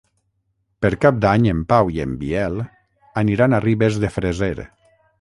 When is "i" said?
1.97-2.03